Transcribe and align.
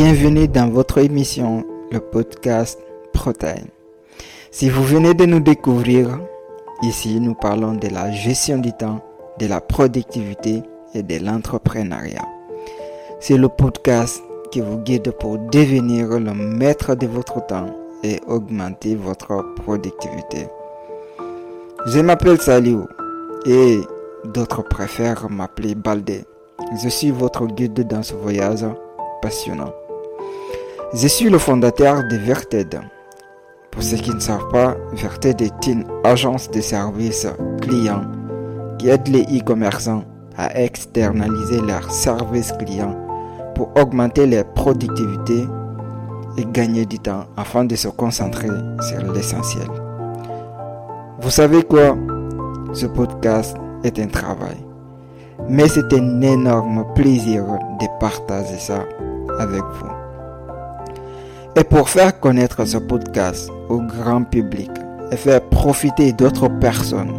Bienvenue 0.00 0.46
dans 0.46 0.70
votre 0.70 0.98
émission, 0.98 1.64
le 1.90 1.98
podcast 1.98 2.78
Protein. 3.12 3.64
Si 4.52 4.70
vous 4.70 4.84
venez 4.84 5.12
de 5.12 5.24
nous 5.26 5.40
découvrir, 5.40 6.20
ici 6.82 7.18
nous 7.18 7.34
parlons 7.34 7.74
de 7.74 7.88
la 7.88 8.12
gestion 8.12 8.58
du 8.58 8.72
temps, 8.72 9.00
de 9.40 9.46
la 9.46 9.60
productivité 9.60 10.62
et 10.94 11.02
de 11.02 11.16
l'entrepreneuriat. 11.16 12.24
C'est 13.18 13.36
le 13.36 13.48
podcast 13.48 14.22
qui 14.52 14.60
vous 14.60 14.78
guide 14.78 15.10
pour 15.18 15.36
devenir 15.36 16.20
le 16.20 16.32
maître 16.32 16.94
de 16.94 17.08
votre 17.08 17.44
temps 17.46 17.66
et 18.04 18.20
augmenter 18.28 18.94
votre 18.94 19.52
productivité. 19.56 20.46
Je 21.86 21.98
m'appelle 21.98 22.40
Saliou 22.40 22.86
et 23.46 23.80
d'autres 24.26 24.62
préfèrent 24.62 25.28
m'appeler 25.28 25.74
Baldé. 25.74 26.22
Je 26.84 26.88
suis 26.88 27.10
votre 27.10 27.46
guide 27.46 27.84
dans 27.88 28.04
ce 28.04 28.14
voyage 28.14 28.64
passionnant. 29.20 29.72
Je 30.94 31.06
suis 31.06 31.28
le 31.28 31.36
fondateur 31.36 32.02
de 32.08 32.16
Verted. 32.16 32.80
Pour 33.70 33.82
ceux 33.82 33.98
qui 33.98 34.10
ne 34.10 34.20
savent 34.20 34.48
pas, 34.48 34.74
Verted 34.92 35.42
est 35.42 35.66
une 35.66 35.84
agence 36.02 36.50
de 36.50 36.62
services 36.62 37.26
clients 37.60 38.06
qui 38.78 38.88
aide 38.88 39.06
les 39.08 39.24
e-commerçants 39.38 40.04
à 40.38 40.58
externaliser 40.58 41.60
leurs 41.60 41.90
services 41.90 42.52
clients 42.52 42.96
pour 43.54 43.70
augmenter 43.78 44.26
leur 44.26 44.46
productivité 44.54 45.46
et 46.38 46.46
gagner 46.46 46.86
du 46.86 46.98
temps 46.98 47.26
afin 47.36 47.66
de 47.66 47.76
se 47.76 47.88
concentrer 47.88 48.48
sur 48.80 49.12
l'essentiel. 49.12 49.68
Vous 51.20 51.30
savez 51.30 51.64
quoi? 51.64 51.98
Ce 52.72 52.86
podcast 52.86 53.54
est 53.84 53.98
un 53.98 54.06
travail. 54.06 54.56
Mais 55.50 55.68
c'est 55.68 55.92
un 55.92 56.22
énorme 56.22 56.86
plaisir 56.94 57.44
de 57.78 58.00
partager 58.00 58.58
ça 58.58 58.84
avec 59.38 59.62
vous. 59.62 59.97
Et 61.58 61.64
pour 61.64 61.88
faire 61.88 62.20
connaître 62.20 62.64
ce 62.64 62.78
podcast 62.78 63.50
au 63.68 63.80
grand 63.80 64.22
public 64.22 64.70
et 65.10 65.16
faire 65.16 65.40
profiter 65.40 66.12
d'autres 66.12 66.46
personnes, 66.46 67.18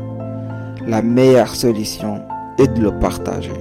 la 0.87 1.01
meilleure 1.01 1.53
solution 1.53 2.21
est 2.57 2.67
de 2.67 2.83
le 2.83 2.97
partager. 2.99 3.51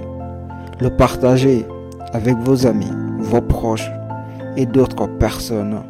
Le 0.79 0.89
partager 0.89 1.65
avec 2.13 2.37
vos 2.37 2.65
amis, 2.65 2.93
vos 3.19 3.41
proches 3.41 3.91
et 4.55 4.65
d'autres 4.65 5.07
personnes 5.17 5.83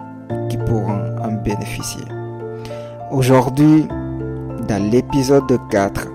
qui 0.49 0.57
pourront 0.57 1.15
en 1.23 1.33
bénéficier. 1.33 2.05
Aujourd'hui, 3.11 3.87
dans 4.67 4.89
l'épisode 4.91 5.55
4, 5.69 6.07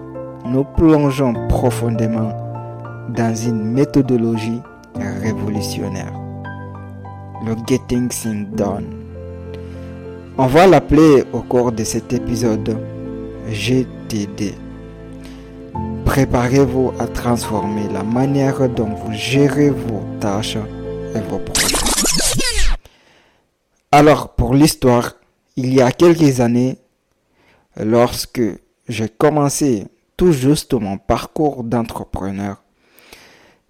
nous 0.46 0.64
plongeons 0.64 1.34
profondément 1.48 2.32
dans 3.10 3.36
une 3.36 3.70
méthodologie 3.70 4.62
révolutionnaire, 5.22 6.12
le 7.42 7.54
Getting 7.66 8.08
Things 8.08 8.46
Done. 8.52 9.04
On 10.36 10.46
va 10.46 10.66
l'appeler 10.66 11.24
au 11.32 11.40
cours 11.40 11.72
de 11.72 11.84
cet 11.84 12.12
épisode 12.12 12.78
GTD. 13.48 14.54
Préparez-vous 16.04 16.92
à 16.98 17.06
transformer 17.06 17.88
la 17.92 18.02
manière 18.02 18.68
dont 18.68 18.94
vous 18.94 19.12
gérez 19.12 19.70
vos 19.70 20.02
tâches 20.20 20.58
et 21.14 21.20
vos 21.28 21.38
projets. 21.38 21.76
Alors, 23.90 24.34
pour 24.34 24.54
l'histoire, 24.54 25.14
il 25.56 25.72
y 25.72 25.80
a 25.80 25.92
quelques 25.92 26.40
années, 26.40 26.78
lorsque 27.76 28.42
j'ai 28.88 29.08
commencé 29.08 29.86
tout 30.16 30.32
juste 30.32 30.74
mon 30.74 30.98
parcours 30.98 31.64
d'entrepreneur, 31.64 32.62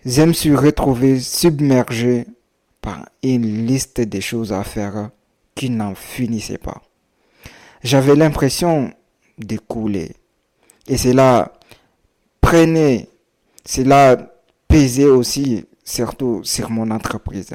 je 0.05 0.23
me 0.23 0.33
suis 0.33 0.55
retrouvé 0.55 1.21
submergé 1.21 2.27
par 2.85 3.09
une 3.23 3.67
liste 3.67 4.03
de 4.03 4.21
choses 4.21 4.53
à 4.53 4.63
faire 4.63 5.09
qui 5.55 5.71
n'en 5.71 5.95
finissait 5.95 6.59
pas. 6.59 6.83
J'avais 7.83 8.15
l'impression 8.15 8.93
de 9.39 9.57
couler. 9.57 10.13
Et 10.87 10.99
cela 10.99 11.55
prenait, 12.43 13.09
cela 13.65 14.35
pesait 14.69 15.07
aussi 15.07 15.65
surtout 15.83 16.43
sur 16.45 16.69
mon 16.69 16.91
entreprise. 16.91 17.55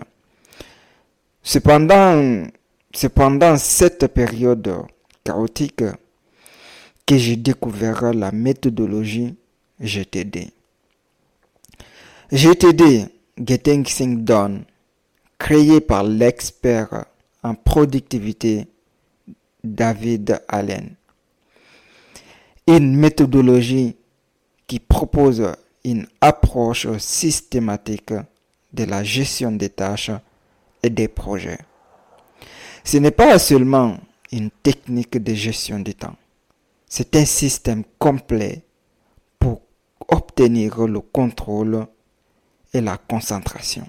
Cependant, 1.44 2.48
cependant 2.92 3.56
cette 3.58 4.08
période 4.08 4.74
chaotique 5.24 5.84
que 7.06 7.18
j'ai 7.18 7.36
découvert 7.36 8.16
la 8.16 8.32
méthodologie 8.32 9.36
GTD. 9.80 10.50
GTD, 12.32 13.06
Getting 13.38 13.84
Things 13.84 14.24
Done, 14.24 14.66
créé 15.40 15.80
par 15.82 16.04
l'expert 16.04 17.06
en 17.42 17.56
productivité 17.56 18.68
David 19.64 20.42
Allen. 20.48 20.96
Une 22.68 22.96
méthodologie 22.96 23.96
qui 24.68 24.80
propose 24.80 25.52
une 25.84 26.06
approche 26.22 26.88
systématique 26.98 28.14
de 28.74 28.84
la 28.84 29.04
gestion 29.04 29.52
des 29.52 29.70
tâches 29.70 30.12
et 30.84 30.90
des 30.92 31.08
projets. 31.08 31.58
Ce 32.84 32.98
n'est 32.98 33.12
pas 33.12 33.40
seulement 33.40 33.98
une 34.32 34.52
technique 34.52 35.18
de 35.18 35.34
gestion 35.34 35.80
du 35.80 35.96
temps, 35.96 36.16
c'est 36.88 37.16
un 37.16 37.26
système 37.26 37.84
complet 37.98 38.64
pour 39.40 39.62
obtenir 40.08 40.86
le 40.86 41.00
contrôle 41.00 41.88
et 42.74 42.82
la 42.82 42.98
concentration. 42.98 43.88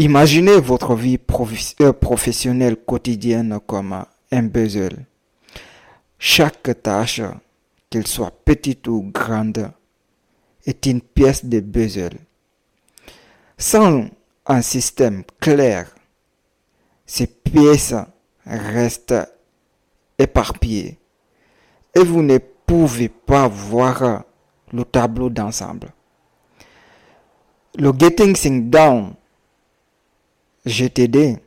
Imaginez 0.00 0.60
votre 0.60 0.94
vie 0.94 1.18
euh, 1.80 1.92
professionnelle 1.92 2.76
quotidienne 2.76 3.58
comme 3.66 4.04
un 4.30 4.48
puzzle. 4.48 5.04
Chaque 6.20 6.70
tâche, 6.84 7.20
qu'elle 7.90 8.06
soit 8.06 8.30
petite 8.44 8.86
ou 8.86 9.10
grande, 9.12 9.72
est 10.64 10.86
une 10.86 11.00
pièce 11.00 11.44
de 11.44 11.58
puzzle. 11.58 12.16
Sans 13.56 14.04
un 14.46 14.62
système 14.62 15.24
clair, 15.40 15.92
ces 17.04 17.26
pièces 17.26 17.94
restent 18.46 19.28
éparpillées 20.16 20.96
et 21.96 22.04
vous 22.04 22.22
ne 22.22 22.38
pouvez 22.38 23.08
pas 23.08 23.48
voir 23.48 24.22
le 24.72 24.84
tableau 24.84 25.28
d'ensemble. 25.28 25.92
Le 27.76 27.92
Getting 27.98 28.34
Things 28.34 28.70
Down 28.70 29.14
GTD 30.68 31.38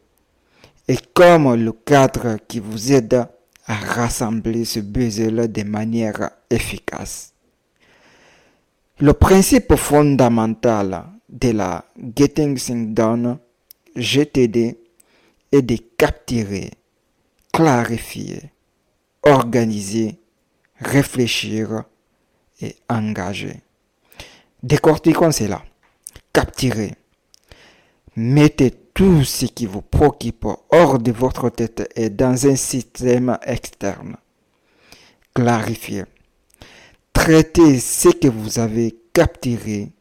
est 0.88 1.14
comme 1.14 1.54
le 1.54 1.72
cadre 1.72 2.38
qui 2.48 2.60
vous 2.60 2.92
aide 2.92 3.28
à 3.68 3.76
rassembler 3.76 4.66
ce 4.66 4.80
puzzle 4.80 5.52
de 5.52 5.64
manière 5.64 6.32
efficace. 6.50 7.34
Le 9.00 9.14
principe 9.14 9.76
fondamental 9.76 11.04
de 11.30 11.52
la 11.52 11.86
Getting 12.16 12.58
Things 12.58 12.94
Done 12.94 13.38
GTD 13.96 14.80
est 15.52 15.62
de 15.62 15.78
capturer, 15.98 16.72
clarifier, 17.54 18.52
organiser, 19.22 20.20
réfléchir 20.78 21.84
et 22.60 22.76
engager. 22.90 23.62
Décortiquons 24.64 25.32
cela. 25.32 25.64
Capturer. 26.34 26.96
Mettez 28.16 28.72
tout 29.02 29.24
ce 29.24 29.48
qui 29.48 29.66
vous 29.66 29.82
préoccupe 29.82 30.46
hors 30.70 31.00
de 31.00 31.12
votre 31.12 31.50
tête 31.50 31.92
et 31.96 32.12
dans 32.12 32.46
un 32.46 32.56
système 32.56 33.36
externe. 33.42 34.16
Clarifiez. 35.34 36.04
Traitez 37.12 37.80
ce 37.80 38.10
que 38.10 38.28
vous 38.28 38.60
avez 38.60 38.96
capturé 39.12 39.92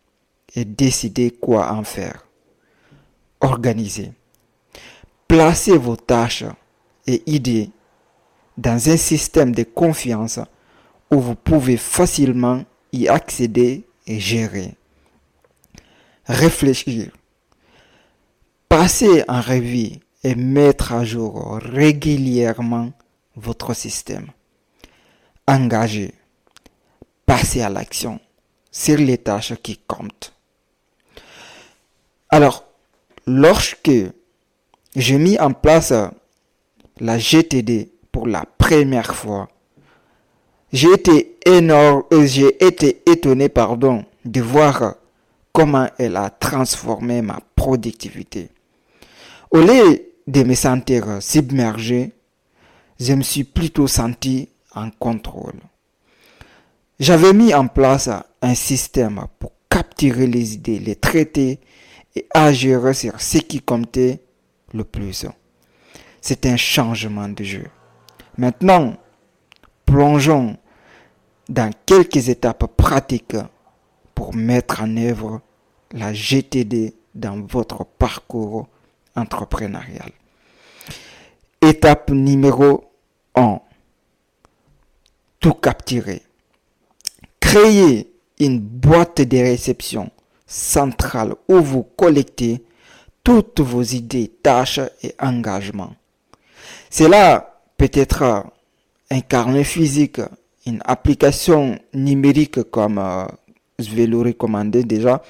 et 0.55 0.66
décidez 0.66 1.31
quoi 1.31 1.72
en 1.72 1.83
faire. 1.83 2.27
Organisez. 3.41 4.13
Placez 5.27 5.78
vos 5.78 5.97
tâches 5.97 6.45
et 7.07 7.22
idées 7.25 7.71
dans 8.59 8.91
un 8.91 8.98
système 8.98 9.54
de 9.54 9.63
confiance 9.63 10.41
où 11.10 11.21
vous 11.21 11.36
pouvez 11.36 11.78
facilement 11.78 12.65
y 12.92 13.09
accéder 13.09 13.83
et 14.07 14.21
gérer. 14.21 14.75
Réfléchir. 16.27 17.13
Passez 18.71 19.25
en 19.27 19.41
revue 19.41 19.99
et 20.22 20.37
mettre 20.37 20.93
à 20.93 21.05
jour 21.05 21.59
régulièrement 21.61 22.93
votre 23.34 23.75
système. 23.75 24.28
Engagez. 25.49 26.15
Passez 27.27 27.63
à 27.63 27.69
l'action 27.69 28.21
sur 28.71 28.97
les 28.97 29.19
tâches 29.19 29.55
qui 29.61 29.77
comptent. 29.77 30.33
Alors, 32.28 32.65
lorsque 33.27 33.91
j'ai 34.95 35.19
mis 35.19 35.37
en 35.41 35.53
place 35.53 35.93
la 37.01 37.19
GTD 37.19 37.91
pour 38.13 38.28
la 38.28 38.45
première 38.57 39.16
fois, 39.16 39.49
j'ai 40.73 40.93
été 40.93 41.41
énorme, 41.45 42.05
euh, 42.13 42.25
j'ai 42.25 42.65
été 42.65 43.03
étonné, 43.11 43.49
pardon, 43.49 44.05
de 44.25 44.41
voir 44.41 44.95
comment 45.53 45.89
elle 45.99 46.16
a 46.16 46.31
transformé 46.31 47.21
ma 47.21 47.41
productivité 47.57 48.53
Au 49.51 49.59
lieu 49.59 50.13
de 50.29 50.45
me 50.45 50.55
sentir 50.55 51.21
submergé, 51.21 52.13
je 53.01 53.15
me 53.15 53.23
suis 53.23 53.43
plutôt 53.43 53.89
senti 53.89 54.49
en 54.77 54.91
contrôle. 54.91 55.59
J'avais 57.01 57.33
mis 57.33 57.53
en 57.53 57.67
place 57.67 58.09
un 58.43 58.55
système 58.55 59.25
pour 59.41 59.51
capturer 59.69 60.29
les 60.29 60.55
idées, 60.55 60.79
les 60.79 60.95
traiter 60.95 61.59
et 62.15 62.27
agir 62.33 62.95
sur 62.95 63.21
ce 63.21 63.39
qui 63.39 63.61
comptait 63.61 64.23
le 64.73 64.85
plus. 64.85 65.27
C'est 66.21 66.47
un 66.47 66.57
changement 66.57 67.29
de 67.29 67.43
jeu. 67.43 67.67
Maintenant, 68.39 68.97
plongeons 69.85 70.57
dans 71.49 71.73
quelques 71.87 72.29
étapes 72.29 72.77
pratiques 72.77 73.37
pour 74.15 74.33
mettre 74.33 74.83
en 74.83 74.97
œuvre 74.97 75.41
la 75.91 76.13
GTD 76.13 76.95
dans 77.17 77.41
votre 77.41 77.85
parcours 77.85 78.69
entrepreneurial. 79.16 80.10
Étape 81.60 82.10
numéro 82.10 82.91
1. 83.34 83.60
Tout 85.39 85.54
capturer. 85.54 86.22
Créez 87.39 88.12
une 88.39 88.59
boîte 88.59 89.21
de 89.21 89.39
réception 89.39 90.10
centrale 90.47 91.34
où 91.48 91.60
vous 91.60 91.83
collectez 91.83 92.62
toutes 93.22 93.60
vos 93.60 93.83
idées, 93.83 94.28
tâches 94.42 94.80
et 95.03 95.15
engagements. 95.21 95.95
Cela 96.91 97.60
peut 97.77 97.91
être 97.92 98.45
un 99.10 99.21
carnet 99.21 99.65
physique, 99.65 100.21
une 100.66 100.80
application 100.84 101.78
numérique 101.95 102.63
comme 102.71 102.98
euh, 102.98 103.27
je 103.78 103.91
vais 103.95 104.06
le 104.06 104.18
recommander 104.18 104.84
déjà, 104.84 105.22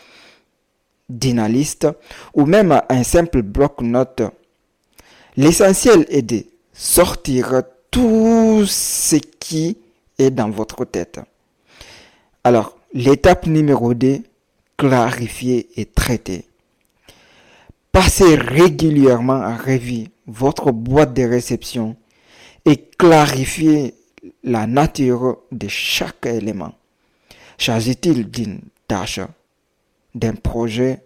Dynalist, 1.11 1.89
ou 2.35 2.47
même 2.47 2.81
un 2.89 3.03
simple 3.03 3.43
bloc-notes. 3.43 4.23
L'essentiel 5.37 6.07
est 6.09 6.23
de 6.23 6.45
sortir 6.73 7.63
tout 7.91 8.65
ce 8.67 9.17
qui 9.17 9.77
est 10.19 10.31
dans 10.31 10.51
votre 10.51 10.85
tête. 10.85 11.21
Alors, 12.45 12.77
l'étape 12.95 13.47
numéro 13.47 13.95
2, 13.95 14.19
clarifier 14.77 15.69
et 15.77 15.85
traiter. 15.85 16.47
Passez 17.93 18.37
régulièrement 18.37 19.43
à 19.43 19.57
revue 19.57 20.07
votre 20.27 20.71
boîte 20.73 21.13
de 21.13 21.25
réception 21.25 21.97
et 22.65 22.77
clarifier 22.99 23.95
la 24.45 24.67
nature 24.67 25.39
de 25.51 25.69
chaque 25.69 26.27
élément. 26.27 26.73
S'agit-il 27.59 28.31
d'une 28.31 28.61
tâche, 28.87 29.21
d'un 30.15 30.35
projet 30.35 31.05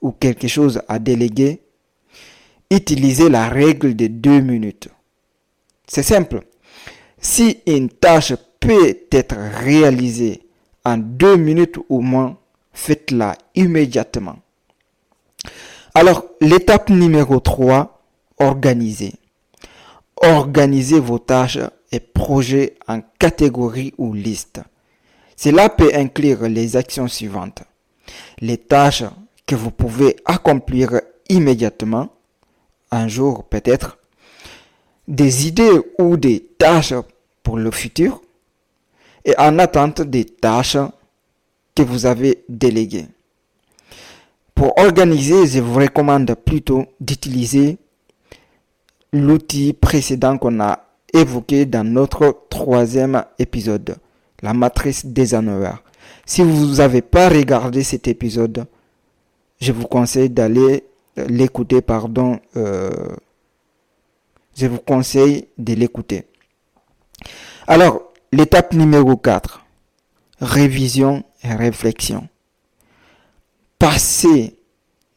ou 0.00 0.12
quelque 0.12 0.48
chose 0.48 0.82
à 0.88 0.98
déléguer 0.98 1.62
Utilisez 2.70 3.28
la 3.28 3.48
règle 3.48 3.94
de 3.94 4.08
deux 4.08 4.40
minutes. 4.40 4.88
C'est 5.86 6.02
simple. 6.02 6.42
Si 7.18 7.60
une 7.66 7.88
tâche 7.88 8.34
peut 8.58 8.96
être 9.12 9.36
réalisée 9.36 10.42
en 10.84 10.96
deux 10.98 11.36
minutes 11.36 11.78
ou 11.88 12.00
moins, 12.00 12.38
faites-la 12.72 13.38
immédiatement. 13.54 14.38
Alors, 15.94 16.24
l'étape 16.40 16.90
numéro 16.90 17.38
3, 17.38 18.02
organisez. 18.38 19.14
Organisez 20.22 20.98
vos 20.98 21.20
tâches 21.20 21.60
et 21.92 22.00
projets 22.00 22.74
en 22.88 23.00
catégories 23.18 23.94
ou 23.96 24.12
listes. 24.12 24.60
Cela 25.36 25.68
peut 25.68 25.92
inclure 25.94 26.48
les 26.48 26.76
actions 26.76 27.06
suivantes. 27.06 27.62
Les 28.40 28.58
tâches 28.58 29.04
que 29.46 29.54
vous 29.54 29.70
pouvez 29.70 30.16
accomplir 30.24 31.00
immédiatement, 31.28 32.10
un 32.90 33.08
jour 33.08 33.44
peut-être, 33.44 33.98
des 35.08 35.46
idées 35.46 35.80
ou 35.98 36.16
des 36.16 36.40
tâches 36.58 36.94
pour 37.42 37.58
le 37.58 37.70
futur, 37.70 38.22
et 39.24 39.34
en 39.38 39.58
attente 39.58 40.02
des 40.02 40.24
tâches 40.24 40.78
que 41.74 41.82
vous 41.82 42.06
avez 42.06 42.44
déléguées. 42.48 43.06
Pour 44.54 44.78
organiser, 44.78 45.46
je 45.46 45.60
vous 45.60 45.74
recommande 45.74 46.34
plutôt 46.34 46.86
d'utiliser 47.00 47.76
l'outil 49.12 49.72
précédent 49.72 50.38
qu'on 50.38 50.60
a 50.60 50.80
évoqué 51.12 51.66
dans 51.66 51.84
notre 51.86 52.46
troisième 52.48 53.24
épisode, 53.38 53.96
la 54.42 54.54
matrice 54.54 55.04
des 55.04 55.34
annuaires. 55.34 55.82
Si 56.26 56.42
vous 56.42 56.74
n'avez 56.76 57.02
pas 57.02 57.28
regardé 57.28 57.84
cet 57.84 58.08
épisode, 58.08 58.66
je 59.60 59.70
vous 59.70 59.86
conseille 59.86 60.28
d'aller 60.28 60.84
l'écouter, 61.16 61.80
pardon, 61.80 62.40
euh, 62.56 62.90
je 64.56 64.66
vous 64.66 64.78
conseille 64.80 65.46
de 65.56 65.74
l'écouter. 65.74 66.26
Alors, 67.68 68.12
l'étape 68.32 68.74
numéro 68.74 69.16
4, 69.16 69.64
révision 70.40 71.22
et 71.44 71.54
réflexion. 71.54 72.28
Passez 73.78 74.58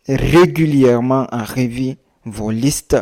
régulièrement 0.08 1.28
en 1.32 1.44
revue 1.44 1.96
vos 2.24 2.52
listes 2.52 2.98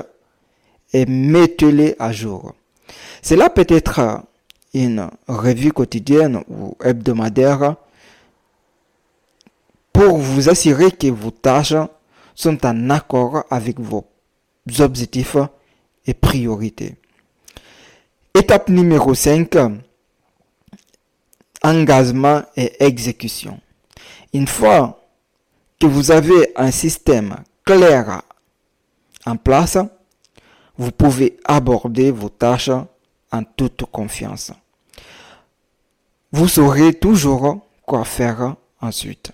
et 0.93 1.05
mettez-les 1.05 1.97
à 1.99 2.13
jour. 2.13 2.53
Cela 3.21 3.49
peut 3.49 3.67
être 3.67 4.23
une 4.73 5.09
revue 5.27 5.73
quotidienne 5.73 6.41
ou 6.47 6.75
hebdomadaire 6.81 7.75
pour 9.97 10.17
vous 10.19 10.47
assurer 10.47 10.91
que 10.91 11.07
vos 11.07 11.31
tâches 11.31 11.73
sont 12.35 12.63
en 12.67 12.89
accord 12.91 13.45
avec 13.49 13.79
vos 13.79 14.05
objectifs 14.77 15.37
et 16.05 16.13
priorités. 16.13 16.97
Étape 18.31 18.69
numéro 18.69 19.15
5, 19.15 19.55
engagement 21.63 22.43
et 22.55 22.85
exécution. 22.85 23.59
Une 24.33 24.45
fois 24.45 25.03
que 25.79 25.87
vous 25.87 26.11
avez 26.11 26.53
un 26.55 26.69
système 26.69 27.37
clair 27.65 28.21
en 29.25 29.35
place, 29.35 29.79
vous 30.77 30.91
pouvez 30.91 31.39
aborder 31.43 32.11
vos 32.11 32.29
tâches 32.29 32.69
en 33.31 33.43
toute 33.43 33.85
confiance. 33.85 34.51
Vous 36.31 36.47
saurez 36.47 36.93
toujours 36.93 37.61
quoi 37.83 38.05
faire 38.05 38.57
ensuite. 38.79 39.31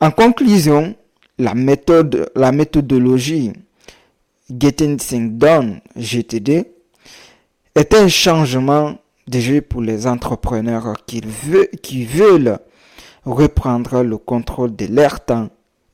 En 0.00 0.12
conclusion, 0.12 0.94
la 1.38 1.54
méthode, 1.54 2.30
la 2.36 2.52
méthodologie 2.52 3.52
Getting 4.48 4.96
Things 4.96 5.36
Done, 5.38 5.80
GTD, 5.96 6.70
est 7.74 7.94
un 7.94 8.06
changement 8.06 8.98
de 9.26 9.40
jeu 9.40 9.60
pour 9.60 9.82
les 9.82 10.06
entrepreneurs 10.06 10.94
qui, 11.04 11.20
qui 11.82 12.04
veulent 12.04 12.58
reprendre 13.24 14.02
le 14.02 14.18
contrôle 14.18 14.74
de 14.76 14.86
leur 14.86 15.24
temps 15.24 15.50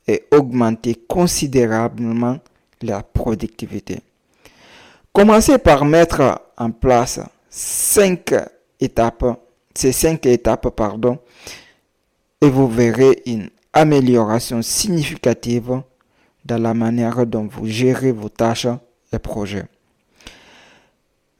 et 0.07 0.23
augmenter 0.31 0.95
considérablement 0.95 2.37
la 2.83 3.01
productivité. 3.01 4.01
Commencez 5.11 5.57
par 5.57 5.83
mettre 5.83 6.41
en 6.57 6.69
place 6.69 7.21
cinq 7.49 8.35
étapes, 8.79 9.25
ces 9.73 9.91
cinq 9.91 10.27
étapes, 10.27 10.69
pardon, 10.69 11.17
et 12.41 12.49
vous 12.49 12.67
verrez 12.67 13.23
une 13.25 13.49
amélioration 13.75 14.61
significative 14.61 15.83
dans 16.45 16.57
la 16.57 16.73
manière 16.73 17.27
dont 17.27 17.45
vous 17.45 17.67
gérez 17.67 18.11
vos 18.11 18.29
tâches 18.29 18.67
et 19.11 19.19
projets. 19.19 19.65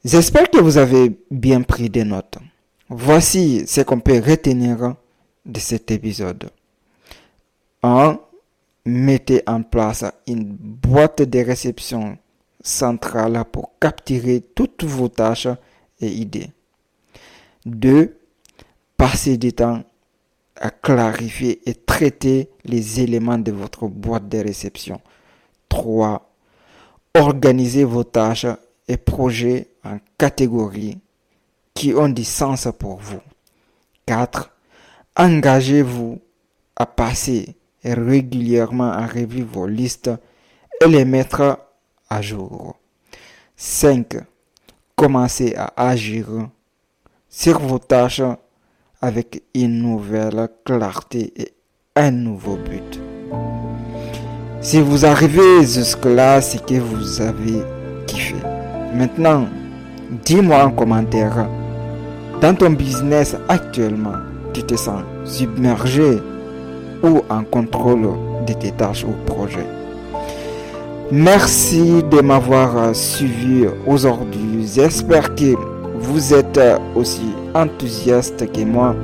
J'espère 0.04 0.48
que 0.50 0.58
vous 0.58 0.78
avez 0.78 1.18
bien 1.30 1.62
pris 1.62 1.90
des 1.90 2.04
notes. 2.04 2.38
Voici 2.88 3.66
ce 3.66 3.80
qu'on 3.80 3.98
peut 3.98 4.20
retenir 4.20 4.94
de 5.44 5.58
cet 5.58 5.90
épisode. 5.90 6.50
1. 7.82 8.20
Mettez 8.84 9.42
en 9.48 9.62
place 9.62 10.04
une 10.28 10.44
boîte 10.44 11.22
de 11.22 11.38
réception 11.40 12.16
centrale 12.60 13.44
pour 13.50 13.72
capturer 13.80 14.44
toutes 14.54 14.84
vos 14.84 15.08
tâches 15.08 15.48
et 16.00 16.08
idées. 16.08 16.50
2. 17.64 18.16
Passez 18.96 19.36
du 19.38 19.52
temps 19.52 19.82
clarifier 20.82 21.60
et 21.68 21.74
traiter 21.74 22.50
les 22.64 23.00
éléments 23.00 23.38
de 23.38 23.52
votre 23.52 23.86
boîte 23.86 24.28
de 24.28 24.38
réception. 24.38 25.00
3. 25.68 26.30
Organisez 27.14 27.84
vos 27.84 28.04
tâches 28.04 28.46
et 28.88 28.96
projets 28.96 29.68
en 29.84 29.98
catégories 30.18 30.98
qui 31.74 31.94
ont 31.94 32.08
du 32.08 32.24
sens 32.24 32.68
pour 32.78 32.96
vous. 32.96 33.20
4. 34.06 34.50
Engagez-vous 35.16 36.20
à 36.76 36.86
passer 36.86 37.56
régulièrement 37.84 38.90
à 38.90 39.06
revue 39.06 39.42
vos 39.42 39.66
listes 39.66 40.10
et 40.82 40.88
les 40.88 41.04
mettre 41.04 41.58
à 42.08 42.22
jour. 42.22 42.76
5. 43.56 44.16
Commencez 44.94 45.54
à 45.54 45.72
agir 45.76 46.26
sur 47.28 47.58
vos 47.58 47.78
tâches 47.78 48.22
avec 49.06 49.44
une 49.54 49.82
nouvelle 49.82 50.48
clarté 50.64 51.32
et 51.36 51.52
un 51.94 52.10
nouveau 52.10 52.56
but. 52.56 53.00
Si 54.60 54.80
vous 54.80 55.06
arrivez 55.06 55.64
jusque-là, 55.64 56.40
c'est 56.40 56.66
que 56.66 56.80
vous 56.80 57.20
avez 57.20 57.62
kiffé. 58.08 58.34
Maintenant, 58.92 59.46
dis-moi 60.24 60.64
en 60.64 60.70
commentaire, 60.72 61.46
dans 62.40 62.52
ton 62.56 62.70
business 62.70 63.36
actuellement, 63.48 64.18
tu 64.52 64.64
te 64.64 64.74
sens 64.74 65.02
submergé 65.24 66.18
ou 67.04 67.20
en 67.30 67.44
contrôle 67.44 68.08
de 68.44 68.54
tes 68.54 68.72
tâches 68.72 69.04
ou 69.04 69.14
projets? 69.24 69.68
Merci 71.12 72.02
de 72.10 72.20
m'avoir 72.20 72.92
suivi 72.92 73.66
aujourd'hui. 73.86 74.66
J'espère 74.66 75.32
que 75.36 75.75
vous 76.00 76.34
êtes 76.34 76.60
aussi 76.94 77.32
enthousiaste 77.54 78.50
que 78.52 78.64
moi 78.64 78.94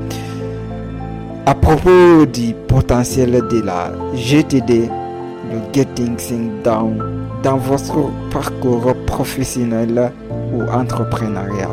à 1.45 1.55
propos 1.55 2.25
du 2.27 2.55
potentiel 2.69 3.33
de 3.33 3.63
la 3.63 3.91
GTD, 4.15 4.89
le 5.51 5.59
Getting 5.73 6.17
Things 6.17 6.63
Down, 6.63 7.03
dans 7.43 7.57
votre 7.57 8.11
parcours 8.31 8.95
professionnel 9.07 10.13
ou 10.55 10.63
entrepreneurial. 10.71 11.71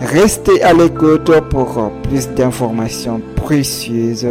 Restez 0.00 0.62
à 0.62 0.72
l'écoute 0.72 1.30
pour 1.50 1.92
plus 2.02 2.28
d'informations 2.30 3.20
précieuses 3.36 4.26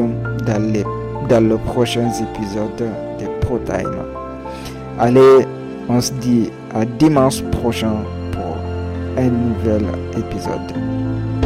dans, 0.46 0.72
les, 0.74 0.84
dans 1.30 1.48
le 1.48 1.58
prochain 1.58 2.10
épisode 2.10 2.76
de 3.20 3.46
ProTime. 3.46 4.04
Allez, 5.00 5.46
on 5.88 6.02
se 6.02 6.12
dit 6.14 6.50
à 6.76 6.84
dimanche 6.84 7.42
prochain 7.44 7.96
un 9.18 9.30
nouvel 9.30 9.86
épisode. 10.16 11.37